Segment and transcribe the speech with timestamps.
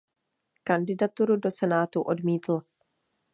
[0.63, 2.61] Kandidaturu do senátu odmítl.